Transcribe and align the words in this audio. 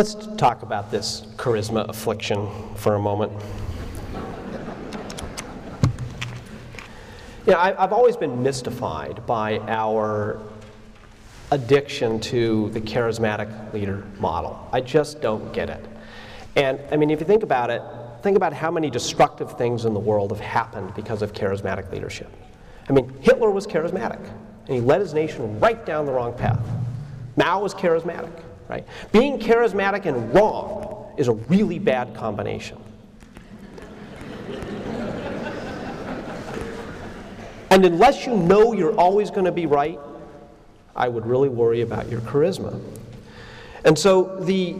Let's 0.00 0.14
talk 0.38 0.62
about 0.62 0.90
this 0.90 1.26
charisma 1.36 1.86
affliction 1.86 2.48
for 2.74 2.94
a 2.94 2.98
moment. 2.98 3.30
You 7.44 7.52
know, 7.52 7.58
I, 7.58 7.84
I've 7.84 7.92
always 7.92 8.16
been 8.16 8.42
mystified 8.42 9.26
by 9.26 9.58
our 9.68 10.40
addiction 11.50 12.18
to 12.20 12.70
the 12.70 12.80
charismatic 12.80 13.74
leader 13.74 14.06
model. 14.18 14.70
I 14.72 14.80
just 14.80 15.20
don't 15.20 15.52
get 15.52 15.68
it. 15.68 15.84
And 16.56 16.80
I 16.90 16.96
mean, 16.96 17.10
if 17.10 17.20
you 17.20 17.26
think 17.26 17.42
about 17.42 17.68
it, 17.68 17.82
think 18.22 18.38
about 18.38 18.54
how 18.54 18.70
many 18.70 18.88
destructive 18.88 19.58
things 19.58 19.84
in 19.84 19.92
the 19.92 20.00
world 20.00 20.30
have 20.30 20.40
happened 20.40 20.94
because 20.94 21.20
of 21.20 21.34
charismatic 21.34 21.92
leadership. 21.92 22.32
I 22.88 22.94
mean, 22.94 23.12
Hitler 23.20 23.50
was 23.50 23.66
charismatic, 23.66 24.26
and 24.64 24.74
he 24.74 24.80
led 24.80 25.02
his 25.02 25.12
nation 25.12 25.60
right 25.60 25.84
down 25.84 26.06
the 26.06 26.12
wrong 26.12 26.32
path. 26.32 26.66
Mao 27.36 27.60
was 27.60 27.74
charismatic, 27.74 28.32
right? 28.70 28.86
Being 29.10 29.38
charismatic 29.38 30.06
and 30.06 30.32
wrong 30.32 31.12
is 31.18 31.26
a 31.28 31.32
really 31.32 31.78
bad 31.80 32.14
combination. 32.14 32.78
and 37.70 37.84
unless 37.84 38.26
you 38.26 38.36
know 38.36 38.72
you're 38.72 38.96
always 38.96 39.30
going 39.30 39.44
to 39.44 39.52
be 39.52 39.66
right, 39.66 39.98
I 40.94 41.08
would 41.08 41.26
really 41.26 41.48
worry 41.48 41.80
about 41.80 42.08
your 42.08 42.20
charisma. 42.20 42.80
And 43.84 43.98
so 43.98 44.36
the 44.40 44.76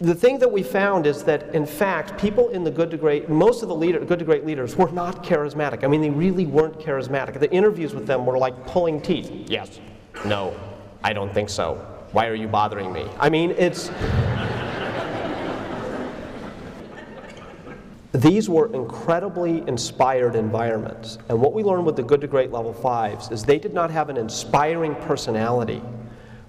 the 0.00 0.14
thing 0.14 0.38
that 0.40 0.50
we 0.50 0.62
found 0.62 1.06
is 1.06 1.22
that, 1.24 1.54
in 1.54 1.64
fact, 1.64 2.20
people 2.20 2.48
in 2.50 2.64
the 2.64 2.70
good 2.70 2.90
to 2.90 2.96
great, 2.96 3.30
most 3.30 3.62
of 3.62 3.68
the 3.68 3.74
leader, 3.74 4.00
good 4.00 4.18
to 4.18 4.24
great 4.24 4.44
leaders 4.44 4.76
were 4.76 4.90
not 4.90 5.22
charismatic. 5.22 5.84
I 5.84 5.86
mean, 5.86 6.02
they 6.02 6.10
really 6.10 6.46
weren't 6.46 6.78
charismatic. 6.78 7.38
The 7.38 7.50
interviews 7.50 7.94
with 7.94 8.06
them 8.06 8.26
were 8.26 8.36
like 8.36 8.66
pulling 8.66 9.00
teeth. 9.00 9.30
Yes, 9.46 9.80
no, 10.26 10.54
I 11.02 11.12
don't 11.12 11.32
think 11.32 11.48
so. 11.48 11.93
Why 12.14 12.28
are 12.28 12.34
you 12.36 12.46
bothering 12.46 12.92
me? 12.92 13.10
I 13.18 13.28
mean, 13.28 13.50
it's. 13.58 13.90
These 18.12 18.48
were 18.48 18.72
incredibly 18.72 19.66
inspired 19.66 20.36
environments. 20.36 21.18
And 21.28 21.40
what 21.40 21.52
we 21.52 21.64
learned 21.64 21.84
with 21.84 21.96
the 21.96 22.04
good 22.04 22.20
to 22.20 22.28
great 22.28 22.52
level 22.52 22.72
fives 22.72 23.32
is 23.32 23.42
they 23.42 23.58
did 23.58 23.74
not 23.74 23.90
have 23.90 24.10
an 24.10 24.16
inspiring 24.16 24.94
personality. 24.94 25.82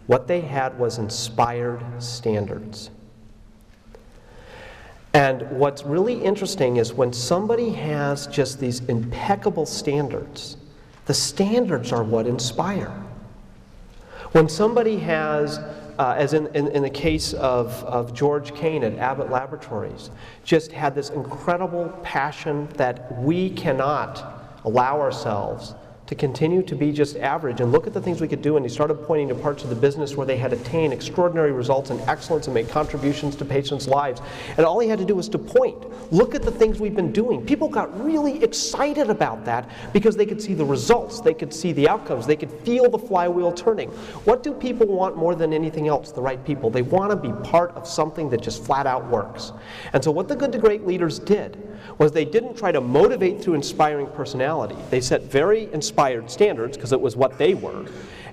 What 0.05 0.27
they 0.27 0.39
had 0.39 0.77
was 0.77 0.99
inspired 0.99 1.83
standards. 1.97 2.91
And 5.15 5.49
what's 5.49 5.83
really 5.83 6.23
interesting 6.23 6.77
is 6.77 6.93
when 6.93 7.11
somebody 7.11 7.71
has 7.71 8.27
just 8.27 8.59
these 8.59 8.81
impeccable 8.81 9.65
standards, 9.65 10.57
the 11.07 11.15
standards 11.15 11.91
are 11.91 12.03
what 12.03 12.27
inspire. 12.27 13.04
When 14.35 14.49
somebody 14.49 14.97
has, 14.97 15.59
uh, 15.97 16.13
as 16.17 16.33
in, 16.33 16.47
in, 16.47 16.67
in, 16.67 16.83
the 16.83 16.89
case 16.89 17.31
of, 17.31 17.71
of 17.85 18.13
George 18.13 18.53
Cain 18.53 18.83
at 18.83 18.97
Abbott 18.97 19.31
Laboratories, 19.31 20.09
just 20.43 20.73
had 20.73 20.93
this 20.93 21.09
incredible 21.09 21.87
passion 22.03 22.67
that 22.75 23.17
we 23.21 23.51
cannot 23.51 24.59
allow 24.65 24.99
ourselves 24.99 25.73
to 26.07 26.13
continue 26.13 26.61
to 26.61 26.75
be 26.75 26.91
just 26.91 27.17
average 27.17 27.61
and 27.61 27.71
look 27.71 27.87
at 27.87 27.93
the 27.93 28.01
things 28.01 28.21
we 28.21 28.27
could 28.27 28.41
do. 28.41 28.57
And 28.57 28.65
he 28.65 28.69
started 28.69 28.95
pointing 28.95 29.27
to 29.29 29.35
parts 29.35 29.63
of 29.63 29.69
the 29.69 29.75
business 29.75 30.15
where 30.15 30.25
they 30.25 30.37
had 30.37 30.53
attained 30.53 30.93
extraordinary 30.93 31.51
results 31.51 31.89
and 31.89 31.99
excellence 32.01 32.45
and 32.45 32.53
made 32.53 32.69
contributions 32.69 33.35
to 33.37 33.45
patients' 33.45 33.87
lives. 33.87 34.21
And 34.57 34.65
all 34.65 34.79
he 34.79 34.87
had 34.87 34.99
to 34.99 35.05
do 35.05 35.15
was 35.15 35.27
to 35.29 35.39
point. 35.39 36.13
Look 36.13 36.35
at 36.35 36.43
the 36.43 36.51
things 36.51 36.79
we've 36.79 36.95
been 36.95 37.11
doing. 37.11 37.43
People 37.43 37.67
got 37.67 38.03
really 38.03 38.43
excited 38.43 39.09
about 39.09 39.45
that 39.45 39.69
because 39.93 40.15
they 40.15 40.25
could 40.27 40.41
see 40.41 40.53
the 40.53 40.65
results, 40.65 41.21
they 41.21 41.33
could 41.33 41.53
see 41.53 41.71
the 41.73 41.89
outcomes, 41.89 42.27
they 42.27 42.35
could 42.35 42.51
feel 42.51 42.89
the 42.89 42.99
flywheel 42.99 43.51
turning. 43.51 43.89
What 44.25 44.43
do 44.43 44.53
people 44.53 44.85
want 44.85 45.17
more 45.17 45.33
than 45.33 45.53
anything 45.53 45.87
else? 45.87 46.11
The 46.11 46.21
right 46.21 46.43
people. 46.45 46.69
They 46.69 46.83
want 46.83 47.11
to 47.11 47.15
be 47.15 47.33
part 47.49 47.71
of 47.71 47.87
something 47.87 48.29
that 48.29 48.41
just 48.41 48.63
flat 48.63 48.85
out 48.85 49.09
works. 49.09 49.53
And 49.93 50.03
so, 50.03 50.11
what 50.11 50.27
the 50.27 50.35
good 50.35 50.51
to 50.51 50.59
great 50.59 50.85
leaders 50.85 51.17
did 51.17 51.74
was 51.97 52.11
they 52.11 52.25
didn't 52.25 52.57
try 52.57 52.71
to 52.71 52.81
motivate 52.81 53.41
through 53.41 53.55
inspiring 53.55 54.07
personality. 54.07 54.75
They 54.89 55.01
set 55.01 55.23
very 55.23 55.71
inspired 55.73 56.29
standards 56.29 56.77
because 56.77 56.91
it 56.91 57.01
was 57.01 57.15
what 57.15 57.37
they 57.37 57.53
were. 57.53 57.85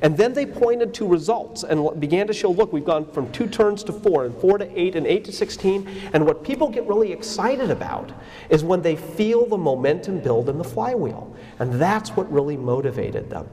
And 0.02 0.16
then 0.16 0.32
they 0.32 0.44
pointed 0.44 0.92
to 0.94 1.06
results 1.06 1.62
and 1.62 2.00
began 2.00 2.26
to 2.26 2.32
show 2.32 2.50
look, 2.50 2.72
we've 2.72 2.84
gone 2.84 3.10
from 3.12 3.30
two 3.30 3.46
turns 3.46 3.84
to 3.84 3.92
four, 3.92 4.26
and 4.26 4.34
four 4.36 4.58
to 4.58 4.78
eight, 4.78 4.96
and 4.96 5.06
eight 5.06 5.24
to 5.24 5.32
16. 5.32 5.88
And 6.12 6.26
what 6.26 6.42
people 6.42 6.68
get 6.68 6.86
really 6.86 7.12
excited 7.12 7.70
about 7.70 8.12
is 8.50 8.64
when 8.64 8.82
they 8.82 8.96
feel 8.96 9.46
the 9.46 9.58
momentum 9.58 10.18
build 10.18 10.48
in 10.48 10.58
the 10.58 10.64
flywheel. 10.64 11.34
And 11.60 11.74
that's 11.74 12.10
what 12.10 12.30
really 12.32 12.56
motivated 12.56 13.30
them. 13.30 13.48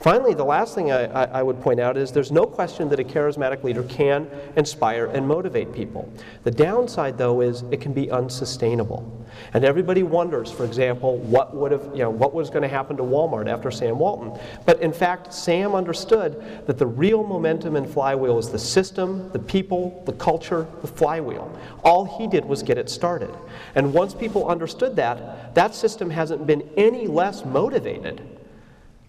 Finally, 0.00 0.32
the 0.32 0.44
last 0.44 0.74
thing 0.74 0.90
I, 0.90 1.04
I, 1.04 1.24
I, 1.24 1.42
would 1.42 1.60
point 1.60 1.78
out 1.78 1.98
is 1.98 2.10
there's 2.10 2.32
no 2.32 2.46
question 2.46 2.88
that 2.88 2.98
a 2.98 3.04
charismatic 3.04 3.62
leader 3.62 3.82
can 3.82 4.26
inspire 4.56 5.06
and 5.06 5.28
motivate 5.28 5.74
people. 5.74 6.10
The 6.44 6.50
downside, 6.50 7.18
though, 7.18 7.42
is 7.42 7.64
it 7.70 7.82
can 7.82 7.92
be 7.92 8.10
unsustainable. 8.10 9.26
And 9.54 9.64
everybody 9.64 10.02
wonders, 10.02 10.50
for 10.50 10.64
example, 10.64 11.18
what 11.18 11.54
would 11.54 11.72
have, 11.72 11.84
you 11.92 12.02
know, 12.02 12.10
what 12.10 12.34
was 12.34 12.50
going 12.50 12.62
to 12.62 12.68
happen 12.68 12.96
to 12.96 13.02
Walmart 13.02 13.48
after 13.48 13.70
Sam 13.70 13.98
Walton. 13.98 14.38
But 14.64 14.80
in 14.80 14.92
fact, 14.92 15.32
Sam 15.32 15.74
understood 15.74 16.64
that 16.66 16.78
the 16.78 16.86
real 16.86 17.24
momentum 17.24 17.76
in 17.76 17.86
Flywheel 17.86 18.38
is 18.38 18.50
the 18.50 18.58
system, 18.58 19.30
the 19.32 19.38
people, 19.38 20.02
the 20.06 20.12
culture, 20.12 20.66
the 20.82 20.88
flywheel. 20.88 21.56
All 21.84 22.04
he 22.04 22.26
did 22.26 22.44
was 22.44 22.62
get 22.62 22.78
it 22.78 22.88
started. 22.88 23.34
And 23.74 23.92
once 23.92 24.14
people 24.14 24.48
understood 24.48 24.96
that, 24.96 25.54
that 25.54 25.74
system 25.74 26.10
hasn't 26.10 26.46
been 26.46 26.68
any 26.76 27.06
less 27.06 27.44
motivated 27.44 28.22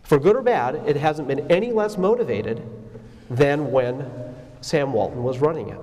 for 0.03 0.19
good 0.19 0.35
or 0.35 0.41
bad, 0.41 0.75
it 0.87 0.97
hasn't 0.97 1.27
been 1.27 1.51
any 1.51 1.71
less 1.71 1.97
motivated 1.97 2.61
than 3.29 3.71
when 3.71 4.05
Sam 4.61 4.91
Walton 4.91 5.23
was 5.23 5.39
running 5.39 5.69
it. 5.69 5.79